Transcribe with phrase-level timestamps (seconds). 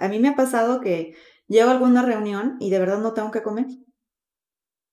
[0.00, 1.14] A mí me ha pasado que
[1.46, 3.66] llego a alguna reunión y de verdad no tengo que comer.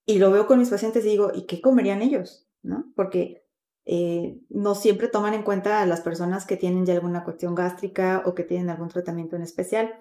[0.05, 2.47] Y lo veo con mis pacientes y digo, ¿y qué comerían ellos?
[2.61, 2.85] ¿No?
[2.95, 3.45] Porque
[3.85, 8.21] eh, no siempre toman en cuenta a las personas que tienen ya alguna cuestión gástrica
[8.25, 9.95] o que tienen algún tratamiento en especial.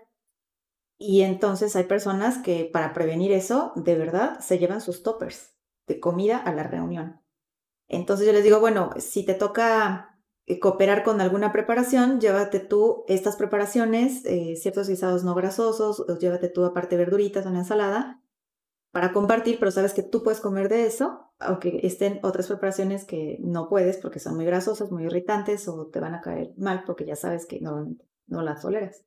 [0.98, 5.54] Y entonces hay personas que para prevenir eso, de verdad, se llevan sus toppers
[5.86, 7.20] de comida a la reunión.
[7.88, 10.15] Entonces yo les digo, bueno, si te toca
[10.60, 16.48] cooperar con alguna preparación, llévate tú estas preparaciones, eh, ciertos guisados no grasosos, o llévate
[16.48, 18.22] tú aparte verduritas, una ensalada,
[18.92, 23.38] para compartir, pero sabes que tú puedes comer de eso, aunque estén otras preparaciones que
[23.40, 27.04] no puedes porque son muy grasosas, muy irritantes o te van a caer mal porque
[27.04, 27.94] ya sabes que no,
[28.26, 29.04] no las toleras.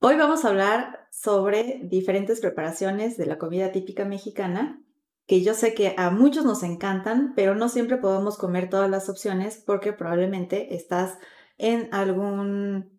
[0.00, 4.82] Hoy vamos a hablar sobre diferentes preparaciones de la comida típica mexicana,
[5.26, 9.08] que yo sé que a muchos nos encantan, pero no siempre podemos comer todas las
[9.08, 11.18] opciones porque probablemente estás
[11.58, 12.96] en algún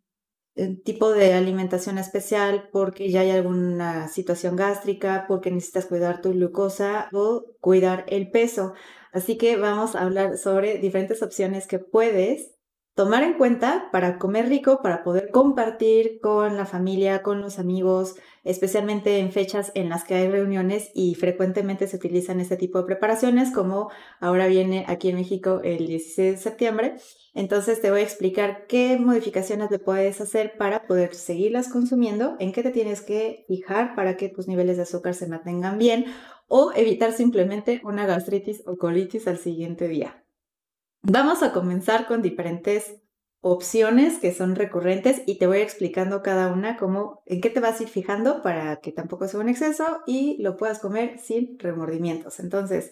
[0.83, 7.09] tipo de alimentación especial, porque ya hay alguna situación gástrica, porque necesitas cuidar tu glucosa
[7.13, 8.73] o cuidar el peso.
[9.11, 12.56] Así que vamos a hablar sobre diferentes opciones que puedes
[12.97, 18.15] tomar en cuenta para comer rico, para poder compartir con la familia, con los amigos,
[18.43, 22.85] especialmente en fechas en las que hay reuniones y frecuentemente se utilizan este tipo de
[22.85, 26.95] preparaciones, como ahora viene aquí en México el 16 de septiembre.
[27.35, 32.51] Entonces te voy a explicar qué modificaciones le puedes hacer para poder seguirlas consumiendo, en
[32.51, 36.05] qué te tienes que fijar para que tus niveles de azúcar se mantengan bien
[36.47, 40.23] o evitar simplemente una gastritis o colitis al siguiente día.
[41.09, 42.97] Vamos a comenzar con diferentes
[43.39, 47.79] opciones que son recurrentes y te voy explicando cada una cómo, en qué te vas
[47.79, 52.41] a ir fijando para que tampoco sea un exceso y lo puedas comer sin remordimientos.
[52.41, 52.91] Entonces,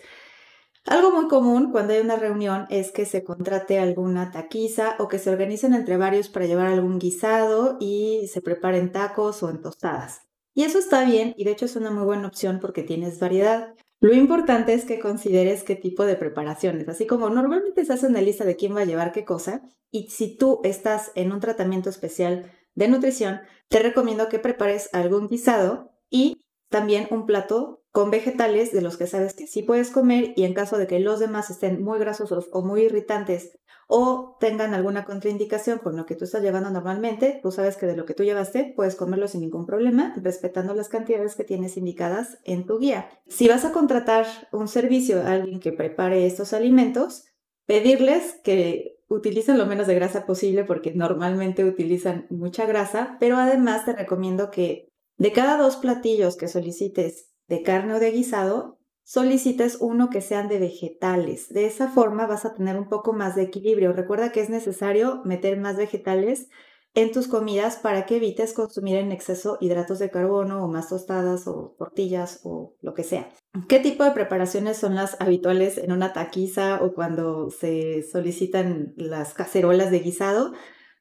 [0.86, 5.20] algo muy común cuando hay una reunión es que se contrate alguna taquiza o que
[5.20, 10.22] se organicen entre varios para llevar algún guisado y se preparen tacos o en tostadas.
[10.54, 13.76] Y eso está bien y de hecho es una muy buena opción porque tienes variedad.
[14.02, 18.22] Lo importante es que consideres qué tipo de preparaciones, así como normalmente se hace una
[18.22, 21.90] lista de quién va a llevar qué cosa y si tú estás en un tratamiento
[21.90, 23.40] especial de nutrición,
[23.70, 29.08] te recomiendo que prepares algún guisado y también un plato con vegetales de los que
[29.08, 32.50] sabes que sí puedes comer y en caso de que los demás estén muy grasosos
[32.52, 37.52] o muy irritantes o tengan alguna contraindicación con lo que tú estás llevando normalmente, tú
[37.52, 41.36] sabes que de lo que tú llevaste puedes comerlo sin ningún problema, respetando las cantidades
[41.36, 43.10] que tienes indicadas en tu guía.
[43.28, 47.26] Si vas a contratar un servicio a alguien que prepare estos alimentos,
[47.66, 53.86] pedirles que utilicen lo menos de grasa posible porque normalmente utilizan mucha grasa, pero además
[53.86, 58.75] te recomiendo que de cada dos platillos que solicites de carne o de guisado,
[59.06, 61.50] solicites uno que sean de vegetales.
[61.50, 63.94] De esa forma vas a tener un poco más de equilibrio.
[63.94, 66.50] Recuerda que es necesario meter más vegetales
[66.96, 71.46] en tus comidas para que evites consumir en exceso hidratos de carbono o más tostadas
[71.48, 73.30] o tortillas o lo que sea.
[73.70, 79.34] ¿Qué tipo de preparaciones son las habituales en una taquiza o cuando se solicitan las
[79.34, 80.54] cacerolas de guisado?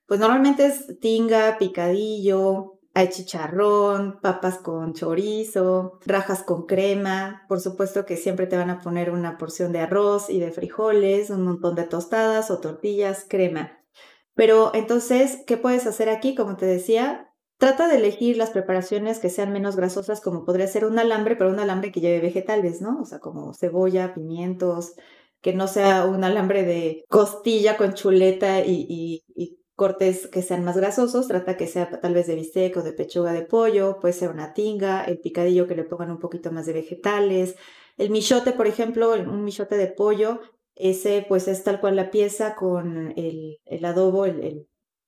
[0.06, 7.44] Pues normalmente es tinga, picadillo, hay chicharrón, papas con chorizo, rajas con crema.
[7.48, 11.30] Por supuesto que siempre te van a poner una porción de arroz y de frijoles,
[11.30, 13.80] un montón de tostadas o tortillas, crema.
[14.34, 16.36] Pero entonces, ¿qué puedes hacer aquí?
[16.36, 20.84] Como te decía, trata de elegir las preparaciones que sean menos grasosas, como podría ser
[20.84, 23.00] un alambre, pero un alambre que lleve vegetales, ¿no?
[23.00, 24.94] O sea, como cebolla, pimientos,
[25.40, 29.23] que no sea un alambre de costilla con chuleta y, y
[29.74, 33.32] cortes que sean más grasosos, trata que sea tal vez de bistec o de pechuga
[33.32, 36.72] de pollo, puede ser una tinga, el picadillo que le pongan un poquito más de
[36.74, 37.56] vegetales,
[37.96, 40.40] el michote, por ejemplo, un michote de pollo,
[40.74, 44.66] ese pues es tal cual la pieza con el, el adobo, el,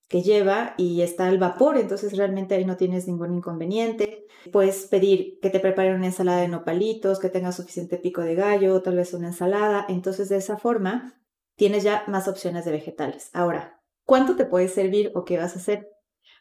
[0.08, 4.26] que lleva y está al vapor, entonces realmente ahí no tienes ningún inconveniente.
[4.52, 8.82] Puedes pedir que te preparen una ensalada de nopalitos, que tenga suficiente pico de gallo,
[8.82, 11.20] tal vez una ensalada, entonces de esa forma
[11.56, 13.30] tienes ya más opciones de vegetales.
[13.32, 13.75] Ahora,
[14.06, 15.90] cuánto te puede servir o qué vas a hacer.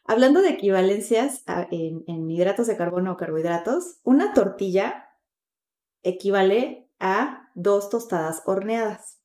[0.04, 5.10] Hablando de equivalencias en, hidratos de carbono o carbohidratos, una tortilla
[6.02, 9.20] equivale a dos tostadas horneadas.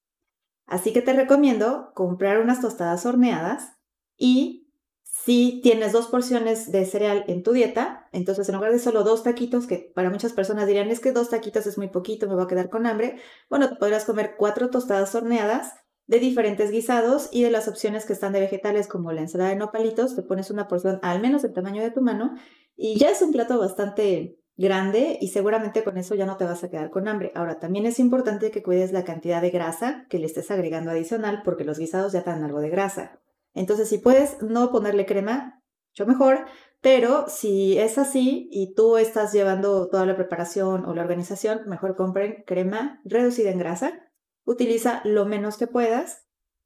[0.65, 3.73] Así que te recomiendo comprar unas tostadas horneadas
[4.17, 4.69] y
[5.03, 9.21] si tienes dos porciones de cereal en tu dieta, entonces en lugar de solo dos
[9.21, 12.45] taquitos, que para muchas personas dirían es que dos taquitos es muy poquito, me voy
[12.45, 13.17] a quedar con hambre,
[13.49, 15.73] bueno, podrás comer cuatro tostadas horneadas
[16.07, 19.55] de diferentes guisados y de las opciones que están de vegetales como la ensalada de
[19.55, 22.35] nopalitos, te pones una porción al menos del tamaño de tu mano
[22.75, 26.63] y ya es un plato bastante grande y seguramente con eso ya no te vas
[26.63, 27.31] a quedar con hambre.
[27.35, 31.41] Ahora, también es importante que cuides la cantidad de grasa que le estés agregando adicional
[31.43, 33.19] porque los guisados ya dan algo de grasa.
[33.53, 35.61] Entonces, si puedes no ponerle crema,
[35.91, 36.45] mucho mejor,
[36.81, 41.95] pero si es así y tú estás llevando toda la preparación o la organización, mejor
[41.95, 44.10] compren crema reducida en grasa.
[44.45, 46.25] Utiliza lo menos que puedas.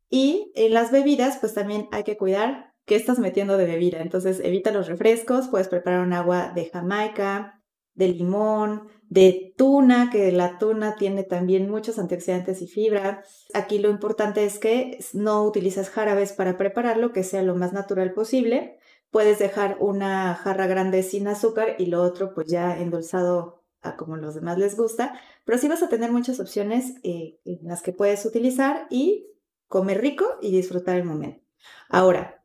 [0.10, 4.02] Y en las bebidas, pues también hay que cuidar qué estás metiendo de bebida.
[4.02, 5.48] Entonces, evita los refrescos.
[5.48, 7.62] Puedes preparar un agua de Jamaica,
[7.96, 13.24] de limón, de tuna, que la tuna tiene también muchos antioxidantes y fibra.
[13.54, 18.14] Aquí lo importante es que no utilices jarabes para prepararlo, que sea lo más natural
[18.14, 18.78] posible.
[19.12, 24.18] Puedes dejar una jarra grande sin azúcar y lo otro pues ya endulzado a como
[24.18, 27.94] los demás les gusta, pero sí vas a tener muchas opciones eh, en las que
[27.94, 29.28] puedes utilizar y
[29.68, 31.44] comer rico y disfrutar el momento.
[31.90, 32.44] Ahora,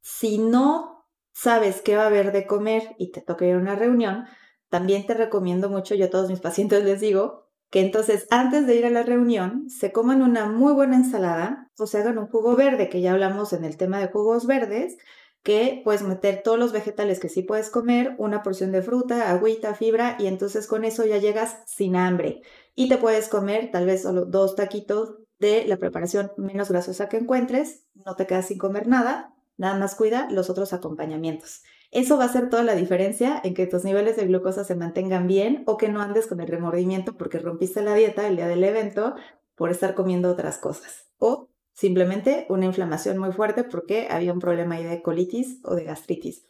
[0.00, 3.74] si no sabes qué va a haber de comer y te toca ir a una
[3.74, 4.24] reunión,
[4.68, 8.76] también te recomiendo mucho, yo a todos mis pacientes les digo, que entonces antes de
[8.76, 12.56] ir a la reunión se coman una muy buena ensalada o se hagan un jugo
[12.56, 14.96] verde, que ya hablamos en el tema de jugos verdes,
[15.46, 19.76] que puedes meter todos los vegetales que sí puedes comer, una porción de fruta, agüita,
[19.76, 22.42] fibra y entonces con eso ya llegas sin hambre.
[22.74, 27.18] Y te puedes comer tal vez solo dos taquitos de la preparación menos grasosa que
[27.18, 31.62] encuentres, no te quedas sin comer nada, nada más cuida los otros acompañamientos.
[31.92, 35.28] Eso va a hacer toda la diferencia en que tus niveles de glucosa se mantengan
[35.28, 38.64] bien o que no andes con el remordimiento porque rompiste la dieta el día del
[38.64, 39.14] evento
[39.54, 41.06] por estar comiendo otras cosas.
[41.18, 45.84] O simplemente una inflamación muy fuerte porque había un problema ahí de colitis o de
[45.84, 46.46] gastritis.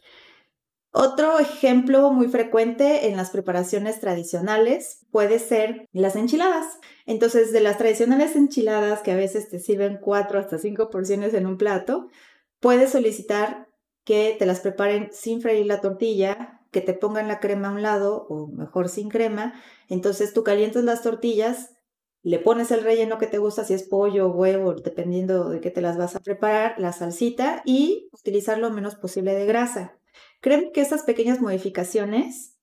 [0.91, 6.79] Otro ejemplo muy frecuente en las preparaciones tradicionales puede ser las enchiladas.
[7.05, 11.45] Entonces, de las tradicionales enchiladas que a veces te sirven cuatro hasta cinco porciones en
[11.45, 12.07] un plato,
[12.61, 13.67] puedes solicitar
[14.05, 17.81] que te las preparen sin freír la tortilla, que te pongan la crema a un
[17.81, 19.61] lado o mejor sin crema.
[19.89, 21.76] Entonces tú calientas las tortillas,
[22.27, 25.71] le pones el relleno que te gusta, si es pollo o huevo, dependiendo de qué
[25.71, 29.97] te las vas a preparar, la salsita y utilizar lo menos posible de grasa.
[30.41, 32.57] Creen que estas pequeñas modificaciones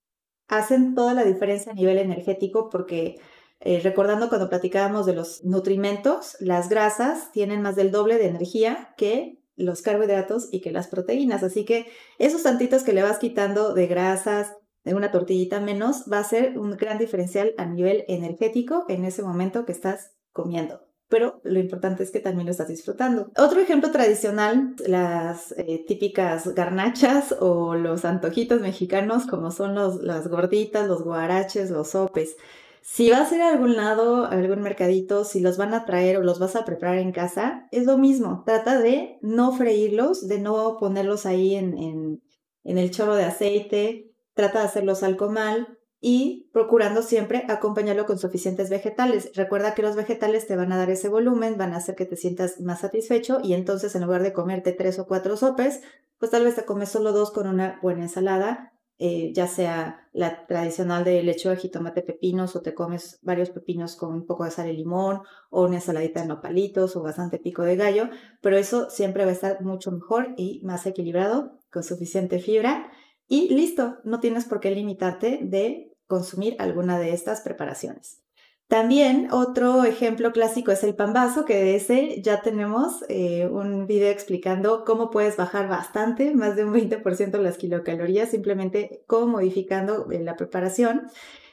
[0.48, 3.16] hacen toda la diferencia a nivel energético porque
[3.60, 8.92] eh, recordando cuando platicábamos de los nutrimentos, las grasas tienen más del doble de energía
[8.98, 11.42] que los carbohidratos y que las proteínas.
[11.42, 11.86] Así que
[12.18, 14.52] esos tantitos que le vas quitando de grasas,
[14.84, 19.22] de una tortillita menos, va a ser un gran diferencial a nivel energético en ese
[19.22, 20.80] momento que estás comiendo.
[21.08, 23.30] Pero lo importante es que también lo estás disfrutando.
[23.36, 30.28] Otro ejemplo tradicional, las eh, típicas garnachas o los antojitos mexicanos, como son los, las
[30.28, 32.36] gorditas, los guaraches, los sopes.
[32.82, 36.18] Si vas a ir a algún lado, a algún mercadito, si los van a traer
[36.18, 38.42] o los vas a preparar en casa, es lo mismo.
[38.44, 42.22] Trata de no freírlos, de no ponerlos ahí en, en,
[42.62, 48.18] en el chorro de aceite, trata de hacerlos al comal y procurando siempre acompañarlo con
[48.18, 49.30] suficientes vegetales.
[49.34, 52.16] Recuerda que los vegetales te van a dar ese volumen, van a hacer que te
[52.16, 55.80] sientas más satisfecho y entonces en lugar de comerte tres o cuatro sopes,
[56.18, 60.46] pues tal vez te comes solo dos con una buena ensalada, eh, ya sea la
[60.46, 64.68] tradicional de lechuga, jitomate, pepinos o te comes varios pepinos con un poco de sal
[64.68, 68.10] y limón o una ensaladita de nopalitos o bastante pico de gallo,
[68.42, 72.90] pero eso siempre va a estar mucho mejor y más equilibrado con suficiente fibra
[73.28, 78.24] y listo, no tienes por qué limitarte de consumir alguna de estas preparaciones.
[78.68, 84.10] También otro ejemplo clásico es el pambazo, que de ese ya tenemos eh, un video
[84.10, 90.20] explicando cómo puedes bajar bastante, más de un 20% las kilocalorías, simplemente cómo modificando eh,
[90.20, 91.08] la preparación.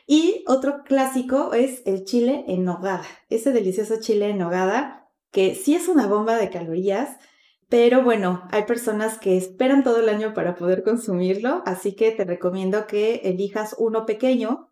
[0.07, 5.75] Y otro clásico es el chile en nogada, ese delicioso chile en nogada, que sí
[5.75, 7.17] es una bomba de calorías,
[7.71, 12.25] pero bueno, hay personas que esperan todo el año para poder consumirlo, así que te
[12.25, 14.69] recomiendo que elijas uno pequeño.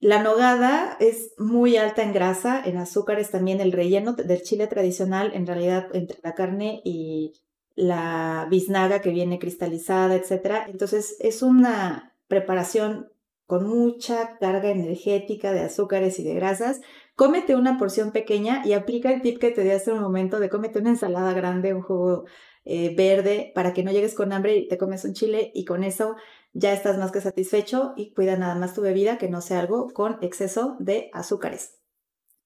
[0.00, 3.60] La nogada es muy alta en grasa, en azúcares también.
[3.60, 7.34] El relleno del chile tradicional, en realidad, entre la carne y
[7.76, 10.64] la biznaga que viene cristalizada, etc.
[10.66, 13.08] Entonces, es una preparación
[13.46, 16.80] con mucha carga energética de azúcares y de grasas,
[17.16, 20.50] cómete una porción pequeña y aplica el tip que te di hace un momento de
[20.50, 22.26] cómete una ensalada grande, un jugo
[22.64, 25.82] eh, verde, para que no llegues con hambre y te comes un chile y con
[25.82, 26.14] eso
[26.52, 29.88] ya estás más que satisfecho y cuida nada más tu bebida que no sea algo
[29.92, 31.78] con exceso de azúcares.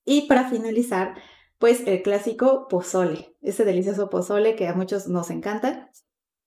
[0.05, 1.17] Y para finalizar,
[1.59, 5.91] pues el clásico pozole, ese delicioso pozole que a muchos nos encanta,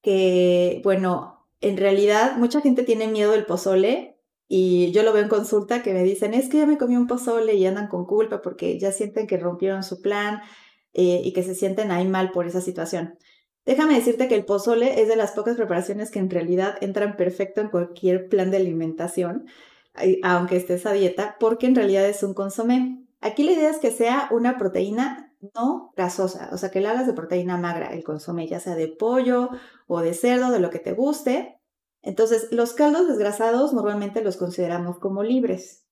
[0.01, 4.12] que bueno, en realidad mucha gente tiene miedo del pozole
[4.55, 7.07] y yo lo veo en consulta que me dicen, es que ya me comí un
[7.07, 10.41] pozole y andan con culpa porque ya sienten que rompieron su plan
[10.93, 13.17] eh, y que se sienten ahí mal por esa situación.
[13.65, 17.61] Déjame decirte que el pozole es de las pocas preparaciones que en realidad entran perfecto
[17.61, 19.47] en cualquier plan de alimentación,
[20.21, 23.03] aunque estés a dieta, porque en realidad es un consomé.
[23.21, 27.07] Aquí la idea es que sea una proteína no grasosa, o sea, que la hagas
[27.07, 29.49] de proteína magra, el consomé, ya sea de pollo
[29.87, 31.57] o de cerdo, de lo que te guste.
[32.03, 35.87] Entonces, los caldos desgrasados normalmente los consideramos como libres.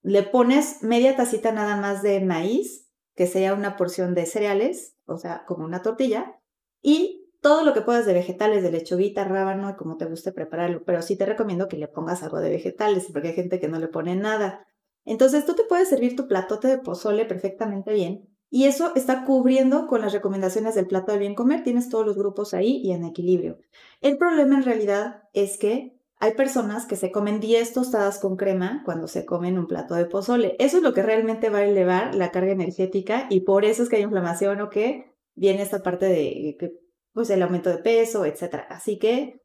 [0.00, 5.18] Le pones media tacita nada más de maíz, que sea una porción de cereales, o
[5.18, 6.40] sea, como una tortilla,
[6.80, 11.02] y todo lo que puedas de vegetales, de lechuguita, rábano, como te guste prepararlo, pero
[11.02, 13.88] sí te recomiendo que le pongas algo de vegetales, porque hay gente que no le
[13.88, 14.66] pone nada.
[15.04, 19.86] Entonces tú te puedes servir tu platote de pozole perfectamente bien y eso está cubriendo
[19.86, 21.62] con las recomendaciones del plato de bien comer.
[21.62, 23.58] Tienes todos los grupos ahí y en equilibrio.
[24.00, 28.82] El problema en realidad es que hay personas que se comen 10 tostadas con crema
[28.84, 30.56] cuando se comen un plato de pozole.
[30.58, 33.88] Eso es lo que realmente va a elevar la carga energética y por eso es
[33.88, 36.58] que hay inflamación o que viene esta parte de
[37.12, 38.64] pues el aumento de peso, etc.
[38.68, 39.40] Así que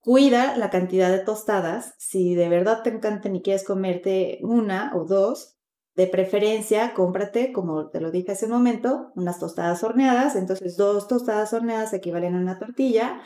[0.00, 1.94] cuida la cantidad de tostadas.
[1.98, 5.57] Si de verdad te encantan y quieres comerte una o dos,
[5.98, 10.36] de preferencia, cómprate, como te lo dije hace un momento, unas tostadas horneadas.
[10.36, 13.20] Entonces, dos tostadas horneadas equivalen a una tortilla.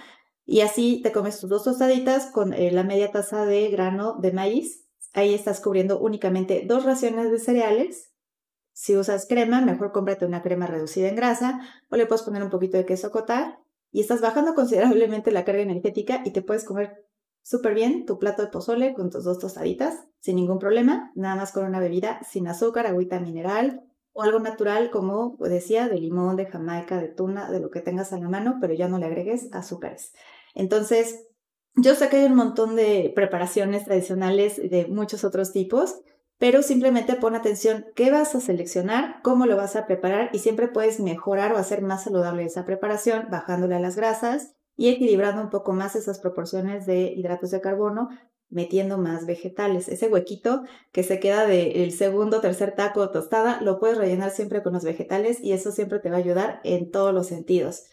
[0.47, 4.33] Y así te comes tus dos tostaditas con eh, la media taza de grano de
[4.33, 4.89] maíz.
[5.13, 8.13] Ahí estás cubriendo únicamente dos raciones de cereales
[8.73, 11.61] si usas crema, mejor cómprate una crema reducida en grasa
[11.91, 13.59] o le puedes poner un poquito de queso cotar
[13.91, 17.07] y estás bajando considerablemente la carga energética y te puedes comer
[17.43, 21.53] súper bien tu plato de pozole con tus dos tostaditas sin ningún problema, nada más
[21.53, 23.83] con una bebida sin azúcar, agüita mineral
[24.13, 28.13] o algo natural como decía, de limón, de jamaica, de tuna, de lo que tengas
[28.13, 30.13] a la mano, pero ya no le agregues azúcares.
[30.55, 31.27] Entonces,
[31.75, 36.03] yo sé que hay un montón de preparaciones tradicionales de muchos otros tipos
[36.43, 40.67] pero simplemente pon atención qué vas a seleccionar, cómo lo vas a preparar y siempre
[40.67, 45.51] puedes mejorar o hacer más saludable esa preparación bajándole a las grasas y equilibrando un
[45.51, 48.09] poco más esas proporciones de hidratos de carbono,
[48.49, 49.89] metiendo más vegetales.
[49.89, 50.63] Ese huequito
[50.93, 54.85] que se queda del segundo, tercer taco o tostada, lo puedes rellenar siempre con los
[54.85, 57.85] vegetales y eso siempre te va a ayudar en todos los sentidos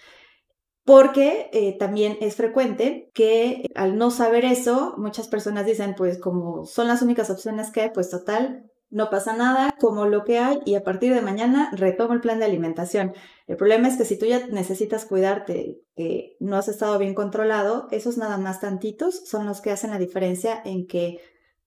[0.89, 6.65] porque eh, también es frecuente que al no saber eso, muchas personas dicen, pues como
[6.65, 10.59] son las únicas opciones que hay, pues total, no pasa nada, como lo que hay
[10.65, 13.13] y a partir de mañana retomo el plan de alimentación.
[13.47, 17.87] El problema es que si tú ya necesitas cuidarte, que no has estado bien controlado,
[17.91, 21.19] esos nada más tantitos son los que hacen la diferencia en que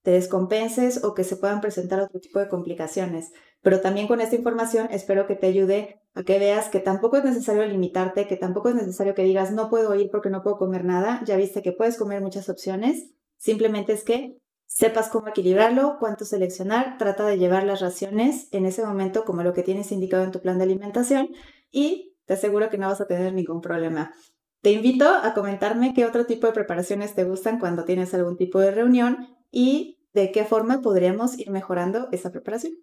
[0.02, 3.30] te descompenses o que se puedan presentar otro tipo de complicaciones.
[3.62, 7.24] Pero también con esta información espero que te ayude a que veas que tampoco es
[7.24, 10.84] necesario limitarte, que tampoco es necesario que digas no puedo ir porque no puedo comer
[10.84, 11.22] nada.
[11.24, 13.10] Ya viste que puedes comer muchas opciones.
[13.36, 14.41] Simplemente es que
[14.74, 19.52] sepas cómo equilibrarlo, cuánto seleccionar, trata de llevar las raciones en ese momento como lo
[19.52, 21.28] que tienes indicado en tu plan de alimentación
[21.70, 24.14] y te aseguro que no vas a tener ningún problema.
[24.62, 28.60] Te invito a comentarme qué otro tipo de preparaciones te gustan cuando tienes algún tipo
[28.60, 32.74] de reunión y de qué forma podríamos ir mejorando esa preparación.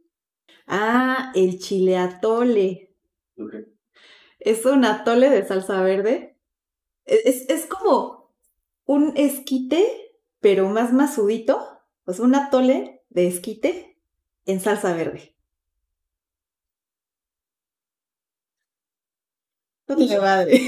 [0.67, 2.95] Ah, el chile atole.
[4.39, 6.37] Es un atole de salsa verde.
[7.05, 8.33] E, es, es como
[8.85, 9.85] un esquite,
[10.39, 11.78] pero más masudito.
[12.09, 14.01] Pues un atole de esquite
[14.47, 15.35] en salsa verde.
[19.87, 20.59] No tiene madre.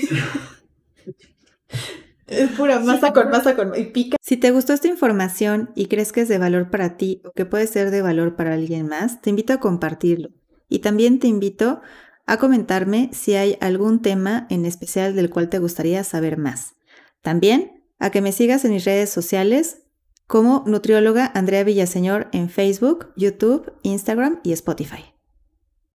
[2.27, 4.17] Es pura masa con masa con y pica.
[4.21, 7.48] Si te gustó esta información y crees que es de valor para ti o que
[7.48, 10.29] puede ser de valor para alguien más, te invito a compartirlo.
[10.69, 11.81] Y también te invito
[12.27, 16.75] a comentarme si hay algún tema en especial del cual te gustaría saber más.
[17.24, 19.79] También a que me sigas en mis redes sociales
[20.32, 25.11] como nutrióloga Andrea Villaseñor en Facebook, YouTube, Instagram y Spotify.